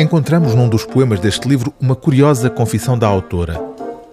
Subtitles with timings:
[0.00, 3.60] Encontramos num dos poemas deste livro uma curiosa confissão da autora.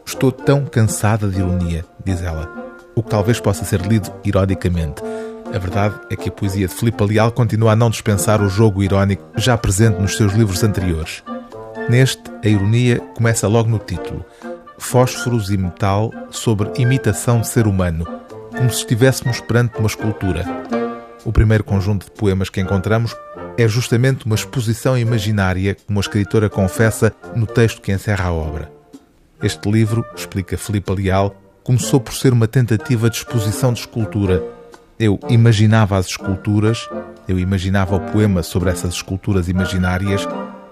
[0.05, 2.51] Estou tão cansada de ironia, diz ela,
[2.93, 5.01] o que talvez possa ser lido ironicamente.
[5.45, 8.83] A verdade é que a poesia de Filipe Leal continua a não dispensar o jogo
[8.83, 11.23] irónico já presente nos seus livros anteriores.
[11.89, 14.25] Neste, a ironia começa logo no título:
[14.77, 18.05] Fósforos e metal sobre imitação de ser humano,
[18.57, 20.43] como se estivéssemos perante uma escultura.
[21.23, 23.15] O primeiro conjunto de poemas que encontramos
[23.57, 28.71] é justamente uma exposição imaginária, como a escritora confessa no texto que encerra a obra.
[29.41, 34.43] Este livro, explica Filipe Leal, começou por ser uma tentativa de exposição de escultura.
[34.99, 36.87] Eu imaginava as esculturas,
[37.27, 40.27] eu imaginava o poema sobre essas esculturas imaginárias,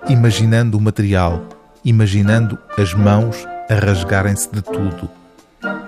[0.08, 1.44] imaginando o material,
[1.84, 5.10] imaginando as mãos a rasgarem-se de tudo.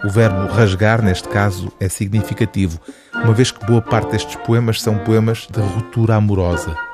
[0.03, 2.79] O verbo rasgar, neste caso, é significativo,
[3.13, 6.86] uma vez que boa parte destes poemas são poemas de ruptura amorosa.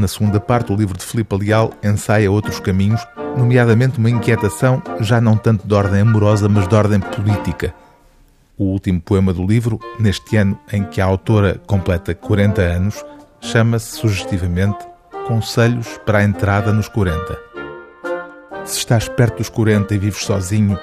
[0.00, 5.20] Na segunda parte, o livro de Filipe Leal ensaia outros caminhos, nomeadamente uma inquietação já
[5.20, 7.74] não tanto de ordem amorosa, mas de ordem política.
[8.56, 13.04] O último poema do livro, neste ano em que a autora completa 40 anos,
[13.42, 14.78] chama-se sugestivamente
[15.26, 17.38] Conselhos para a Entrada nos 40.
[18.64, 20.78] Se estás perto dos 40 e vives sozinho,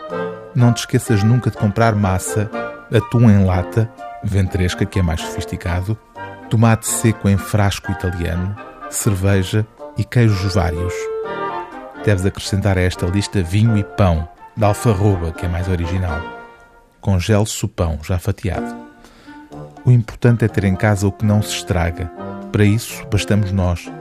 [0.54, 2.52] não te esqueças nunca de comprar massa,
[2.95, 3.90] atum em lata,
[4.23, 5.98] ventresca, que é mais sofisticado,
[6.52, 8.56] tomate seco em frasco italiano,
[8.90, 9.66] cerveja
[9.98, 10.94] e queijos vários.
[12.04, 16.22] Deves acrescentar a esta lista vinho e pão, da alfarroba, que é mais original.
[17.02, 18.76] Congele-se o pão, já fatiado.
[19.86, 22.12] O importante é ter em casa o que não se estraga.
[22.52, 23.92] Para isso, bastamos nós.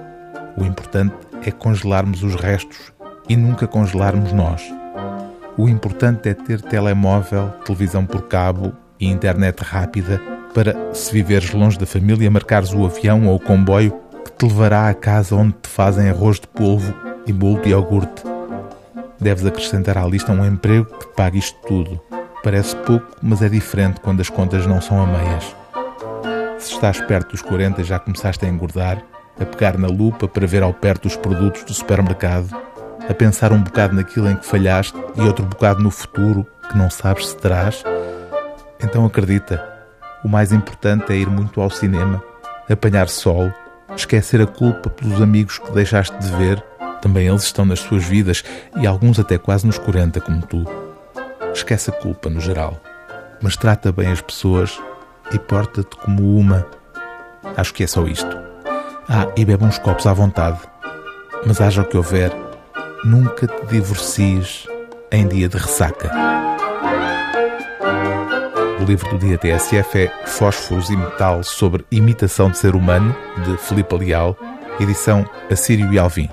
[0.56, 2.92] O importante é congelarmos os restos
[3.28, 4.62] e nunca congelarmos nós.
[5.58, 10.20] O importante é ter telemóvel, televisão por cabo e internet rápida
[10.54, 13.92] para, se viveres longe da família, marcares o avião ou o comboio
[14.38, 16.94] te levará à casa onde te fazem arroz de polvo
[17.26, 18.22] e bolo de iogurte.
[19.18, 21.98] Deves acrescentar à lista um emprego que te pague isto tudo.
[22.44, 25.56] Parece pouco, mas é diferente quando as contas não são a meias.
[26.58, 29.02] Se estás perto dos 40 e já começaste a engordar,
[29.40, 32.54] a pegar na lupa para ver ao perto os produtos do supermercado,
[33.08, 36.90] a pensar um bocado naquilo em que falhaste e outro bocado no futuro que não
[36.90, 37.82] sabes se terás,
[38.82, 39.66] então acredita,
[40.22, 42.22] o mais importante é ir muito ao cinema,
[42.68, 43.50] apanhar sol,
[43.94, 46.62] esquecer a culpa pelos amigos que deixaste de ver,
[47.00, 48.42] também eles estão nas suas vidas
[48.76, 50.64] e alguns até quase nos 40, como tu.
[51.52, 52.80] Esquece a culpa no geral,
[53.40, 54.80] mas trata bem as pessoas
[55.32, 56.66] e porta-te como uma.
[57.56, 58.36] Acho que é só isto.
[59.08, 60.58] Ah, e bebe uns copos à vontade,
[61.46, 62.32] mas haja o que houver,
[63.04, 64.66] nunca te divorcies
[65.12, 66.55] em dia de ressaca.
[68.86, 73.14] Livro do dia TSF é Fósforos e Metal sobre Imitação de Ser Humano,
[73.44, 74.38] de Filipe Leal,
[74.78, 76.30] edição Assírio e Alvim.